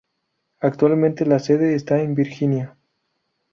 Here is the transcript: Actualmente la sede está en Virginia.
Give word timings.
Actualmente 0.61 1.27
la 1.27 1.37
sede 1.37 1.75
está 1.75 2.01
en 2.01 2.15
Virginia. 2.15 2.75